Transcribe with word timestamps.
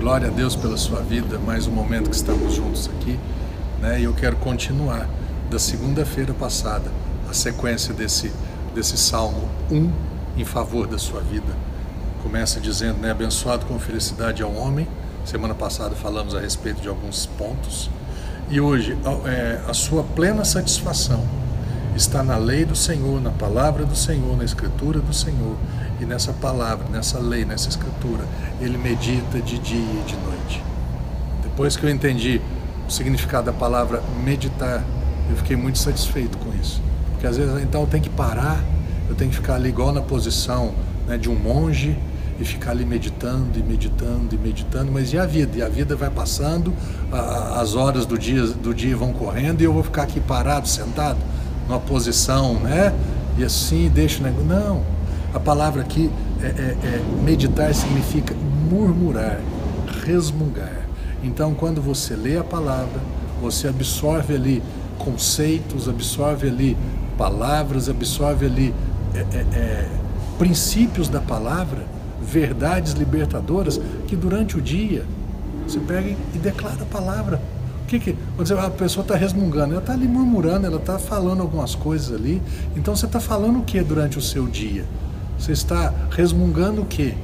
Glória 0.00 0.28
a 0.28 0.30
Deus 0.30 0.56
pela 0.56 0.78
sua 0.78 1.02
vida, 1.02 1.38
mais 1.38 1.66
um 1.66 1.72
momento 1.72 2.08
que 2.08 2.16
estamos 2.16 2.54
juntos 2.54 2.88
aqui, 2.88 3.20
né? 3.82 4.00
E 4.00 4.04
eu 4.04 4.14
quero 4.14 4.34
continuar 4.36 5.06
da 5.50 5.58
segunda-feira 5.58 6.32
passada 6.32 6.90
a 7.28 7.34
sequência 7.34 7.92
desse 7.92 8.32
desse 8.74 8.96
Salmo 8.96 9.46
1 9.70 9.92
em 10.38 10.44
favor 10.46 10.86
da 10.86 10.96
sua 10.96 11.20
vida. 11.20 11.52
Começa 12.22 12.58
dizendo, 12.58 12.96
né, 12.96 13.10
abençoado 13.10 13.66
com 13.66 13.78
felicidade 13.78 14.42
ao 14.42 14.54
homem. 14.54 14.88
Semana 15.22 15.54
passada 15.54 15.94
falamos 15.94 16.34
a 16.34 16.40
respeito 16.40 16.80
de 16.80 16.88
alguns 16.88 17.26
pontos. 17.26 17.90
E 18.48 18.58
hoje, 18.58 18.96
é, 19.26 19.60
a 19.68 19.74
sua 19.74 20.02
plena 20.02 20.46
satisfação 20.46 21.22
está 21.96 22.22
na 22.22 22.36
lei 22.36 22.64
do 22.64 22.76
Senhor, 22.76 23.20
na 23.20 23.30
palavra 23.30 23.84
do 23.84 23.96
Senhor, 23.96 24.36
na 24.36 24.44
escritura 24.44 25.00
do 25.00 25.12
Senhor. 25.12 25.56
E 26.00 26.04
nessa 26.04 26.32
palavra, 26.32 26.86
nessa 26.90 27.18
lei, 27.18 27.44
nessa 27.44 27.68
escritura, 27.68 28.24
ele 28.60 28.78
medita 28.78 29.40
de 29.40 29.58
dia 29.58 29.78
e 29.78 30.04
de 30.06 30.16
noite. 30.16 30.62
Depois 31.42 31.76
que 31.76 31.84
eu 31.84 31.90
entendi 31.90 32.40
o 32.88 32.90
significado 32.90 33.46
da 33.46 33.52
palavra 33.52 34.02
meditar, 34.24 34.82
eu 35.28 35.36
fiquei 35.36 35.56
muito 35.56 35.78
satisfeito 35.78 36.38
com 36.38 36.52
isso. 36.60 36.82
Porque 37.12 37.26
às 37.26 37.36
vezes 37.36 37.62
então 37.62 37.82
eu 37.82 37.86
tenho 37.86 38.02
que 38.02 38.10
parar, 38.10 38.62
eu 39.08 39.14
tenho 39.14 39.30
que 39.30 39.36
ficar 39.36 39.56
ali 39.56 39.68
igual 39.68 39.92
na 39.92 40.00
posição 40.00 40.72
né, 41.06 41.18
de 41.18 41.28
um 41.28 41.34
monge 41.34 41.96
e 42.40 42.44
ficar 42.44 42.70
ali 42.70 42.86
meditando 42.86 43.58
e 43.58 43.62
meditando 43.62 44.34
e 44.34 44.38
meditando, 44.38 44.90
mas 44.90 45.12
e 45.12 45.18
a 45.18 45.26
vida? 45.26 45.58
E 45.58 45.62
a 45.62 45.68
vida 45.68 45.94
vai 45.94 46.08
passando, 46.08 46.72
a, 47.12 47.60
as 47.60 47.74
horas 47.74 48.06
do 48.06 48.18
dia, 48.18 48.46
do 48.46 48.72
dia 48.72 48.96
vão 48.96 49.12
correndo 49.12 49.60
e 49.60 49.64
eu 49.64 49.72
vou 49.72 49.82
ficar 49.82 50.04
aqui 50.04 50.18
parado, 50.18 50.66
sentado, 50.66 51.18
numa 51.70 51.78
posição, 51.78 52.54
né? 52.54 52.92
E 53.38 53.44
assim 53.44 53.88
deixo 53.88 54.20
o 54.20 54.24
negócio. 54.24 54.46
Não, 54.46 54.82
a 55.32 55.38
palavra 55.38 55.82
aqui 55.82 56.10
é, 56.42 56.46
é, 56.46 56.76
é 56.82 57.02
meditar 57.22 57.72
significa 57.72 58.34
murmurar, 58.68 59.40
resmungar. 60.04 60.88
Então, 61.22 61.54
quando 61.54 61.80
você 61.80 62.16
lê 62.16 62.36
a 62.36 62.44
palavra, 62.44 63.00
você 63.40 63.68
absorve 63.68 64.34
ali 64.34 64.62
conceitos, 64.98 65.88
absorve 65.88 66.48
ali 66.48 66.76
palavras, 67.16 67.88
absorve 67.88 68.46
ali 68.46 68.74
é, 69.14 69.18
é, 69.18 69.38
é 69.38 69.88
princípios 70.38 71.08
da 71.08 71.20
palavra, 71.20 71.84
verdades 72.20 72.94
libertadoras, 72.94 73.80
que 74.08 74.16
durante 74.16 74.56
o 74.56 74.60
dia 74.60 75.04
você 75.66 75.78
pega 75.78 76.16
e 76.34 76.38
declara 76.38 76.82
a 76.82 76.86
palavra. 76.86 77.40
Que 77.90 77.98
que, 77.98 78.16
dizer, 78.38 78.56
a 78.56 78.70
pessoa 78.70 79.02
está 79.02 79.16
resmungando, 79.16 79.72
ela 79.72 79.80
está 79.80 79.94
ali 79.94 80.06
murmurando, 80.06 80.64
ela 80.64 80.76
está 80.76 80.96
falando 80.96 81.40
algumas 81.40 81.74
coisas 81.74 82.14
ali. 82.14 82.40
Então 82.76 82.94
você 82.94 83.04
está 83.04 83.18
falando 83.18 83.58
o 83.58 83.62
que 83.64 83.82
durante 83.82 84.16
o 84.16 84.22
seu 84.22 84.46
dia? 84.46 84.84
Você 85.36 85.50
está 85.50 85.92
resmungando 86.08 86.82
o 86.82 86.86
que? 86.86 87.16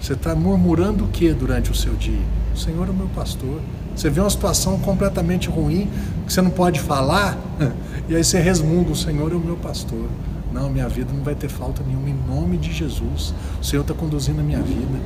Você 0.00 0.12
está 0.12 0.32
murmurando 0.32 1.02
o 1.02 1.08
que 1.08 1.32
durante 1.32 1.72
o 1.72 1.74
seu 1.74 1.94
dia? 1.94 2.22
O 2.54 2.56
Senhor 2.56 2.86
é 2.86 2.92
o 2.92 2.94
meu 2.94 3.08
pastor. 3.08 3.60
Você 3.96 4.08
vê 4.08 4.20
uma 4.20 4.30
situação 4.30 4.78
completamente 4.78 5.48
ruim, 5.48 5.90
que 6.24 6.32
você 6.32 6.40
não 6.40 6.50
pode 6.50 6.78
falar, 6.78 7.36
e 8.08 8.14
aí 8.14 8.22
você 8.22 8.38
resmunga: 8.38 8.92
o 8.92 8.96
Senhor 8.96 9.32
é 9.32 9.34
o 9.34 9.40
meu 9.40 9.56
pastor. 9.56 10.06
Não, 10.52 10.70
minha 10.70 10.88
vida 10.88 11.12
não 11.12 11.24
vai 11.24 11.34
ter 11.34 11.48
falta 11.48 11.82
nenhuma 11.84 12.08
em 12.08 12.16
nome 12.32 12.56
de 12.56 12.72
Jesus. 12.72 13.34
O 13.60 13.64
Senhor 13.64 13.82
está 13.82 13.94
conduzindo 13.94 14.38
a 14.38 14.44
minha 14.44 14.62
vida. 14.62 15.00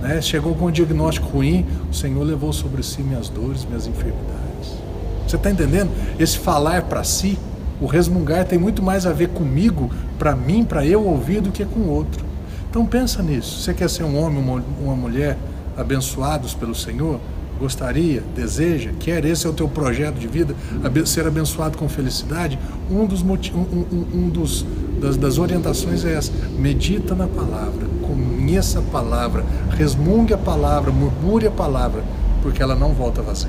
Né? 0.00 0.20
Chegou 0.20 0.54
com 0.54 0.66
um 0.66 0.70
diagnóstico 0.70 1.28
ruim, 1.28 1.66
o 1.90 1.94
Senhor 1.94 2.22
levou 2.22 2.52
sobre 2.52 2.82
si 2.82 3.02
minhas 3.02 3.28
dores, 3.28 3.64
minhas 3.64 3.86
enfermidades. 3.86 4.80
Você 5.26 5.36
está 5.36 5.50
entendendo? 5.50 5.90
Esse 6.18 6.38
falar 6.38 6.82
para 6.82 7.04
si, 7.04 7.38
o 7.80 7.86
resmungar 7.86 8.44
tem 8.44 8.58
muito 8.58 8.82
mais 8.82 9.06
a 9.06 9.12
ver 9.12 9.28
comigo, 9.28 9.90
para 10.18 10.34
mim, 10.34 10.64
para 10.64 10.84
eu 10.84 11.04
ouvir, 11.04 11.40
do 11.40 11.50
que 11.50 11.64
com 11.64 11.80
o 11.80 11.90
outro. 11.90 12.24
Então 12.68 12.84
pensa 12.86 13.22
nisso. 13.22 13.60
Você 13.60 13.74
quer 13.74 13.88
ser 13.88 14.04
um 14.04 14.18
homem, 14.18 14.62
uma, 14.80 14.96
mulher 14.96 15.36
abençoados 15.76 16.54
pelo 16.54 16.74
Senhor? 16.74 17.20
gostaria, 17.58 18.22
deseja, 18.34 18.90
quer, 18.98 19.22
esse 19.26 19.46
é 19.46 19.50
o 19.50 19.52
teu 19.52 19.68
projeto 19.68 20.14
de 20.14 20.26
vida, 20.26 20.56
ser 21.04 21.26
abençoado 21.26 21.76
com 21.76 21.86
felicidade, 21.90 22.58
um 22.90 23.04
dos, 23.04 23.20
um, 23.20 23.34
um, 23.60 24.06
um 24.14 24.28
dos 24.30 24.64
das, 24.98 25.16
das, 25.18 25.38
orientações 25.38 26.04
é 26.04 26.14
essa: 26.14 26.32
medita 26.58 27.14
na 27.14 27.26
palavra, 27.26 27.86
conheça 28.50 28.80
a 28.80 28.82
palavra, 28.82 29.44
resmungue 29.78 30.34
a 30.34 30.38
palavra, 30.38 30.90
murmure 30.90 31.46
a 31.46 31.50
palavra, 31.52 32.02
porque 32.42 32.60
ela 32.60 32.74
não 32.74 32.92
volta 32.92 33.22
vazia. 33.22 33.48